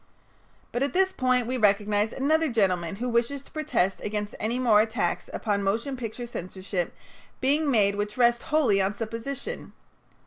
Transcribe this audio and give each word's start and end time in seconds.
But 0.71 0.81
at 0.81 0.93
this 0.93 1.11
point 1.11 1.45
we 1.45 1.57
recognize 1.57 2.11
another 2.11 2.51
gentleman 2.51 2.95
who 2.95 3.07
wishes 3.07 3.43
to 3.43 3.51
protest 3.51 4.01
against 4.03 4.33
any 4.39 4.57
more 4.57 4.81
attacks 4.81 5.29
upon 5.31 5.61
motion 5.61 5.95
picture 5.95 6.25
censorship 6.25 6.95
being 7.39 7.69
made 7.69 7.93
which 7.93 8.17
rest 8.17 8.41
wholly 8.49 8.81
on 8.81 8.95
supposition. 8.95 9.73